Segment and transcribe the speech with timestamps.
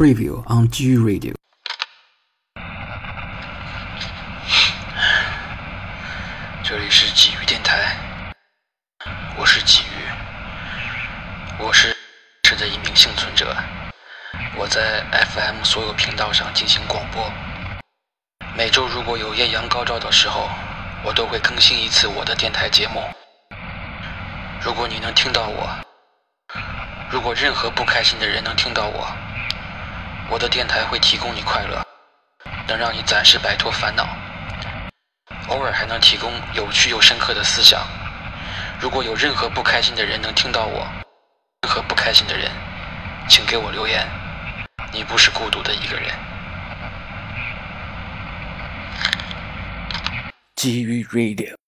[0.00, 1.34] Preview on G Radio。
[6.64, 7.94] 这里是鲫鱼电台，
[9.36, 9.92] 我是鲫鱼，
[11.58, 11.94] 我是
[12.48, 13.54] 是的一名幸存者，
[14.56, 17.30] 我在 FM 所有频道上进行广播。
[18.56, 20.48] 每周如果有艳阳高照的时候，
[21.04, 23.02] 我都会更新一次我的电台节目。
[24.62, 25.68] 如果你能听到我，
[27.10, 29.06] 如果任何不开心的人能听到我，
[30.32, 31.84] 我的电台会提供你快乐，
[32.68, 34.06] 能让你暂时摆脱烦恼，
[35.48, 37.84] 偶尔还能提供有趣又深刻的思想。
[38.80, 40.86] 如果有任何不开心的人能听到我，
[41.62, 42.48] 任何不开心的人，
[43.28, 44.06] 请给我留言，
[44.92, 46.14] 你不是孤独的一个人。
[50.54, 51.59] 基于 Radio。